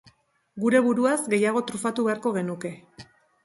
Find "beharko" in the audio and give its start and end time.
2.11-2.35